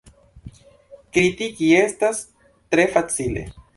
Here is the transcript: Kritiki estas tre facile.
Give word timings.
Kritiki 1.17 1.69
estas 1.81 2.23
tre 2.73 2.87
facile. 2.97 3.45